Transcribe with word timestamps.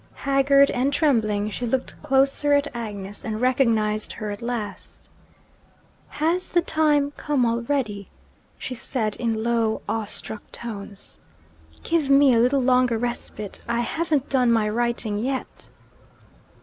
Haggard 0.15 0.71
and 0.71 0.91
trembling, 0.91 1.51
she 1.51 1.63
looked 1.67 2.01
closer 2.01 2.53
at 2.53 2.67
Agnes, 2.75 3.23
and 3.23 3.39
recognised 3.39 4.13
her 4.13 4.31
at 4.31 4.41
last. 4.41 5.07
'Has 6.07 6.49
the 6.49 6.61
time 6.63 7.11
come 7.17 7.45
already?' 7.45 8.09
she 8.57 8.73
said 8.73 9.15
in 9.17 9.43
low 9.43 9.83
awe 9.87 10.05
struck 10.05 10.41
tones. 10.51 11.19
'Give 11.83 12.09
me 12.09 12.33
a 12.33 12.39
little 12.39 12.63
longer 12.63 12.97
respite, 12.97 13.61
I 13.67 13.81
haven't 13.81 14.27
done 14.27 14.51
my 14.51 14.67
writing 14.67 15.19
yet!' 15.19 15.69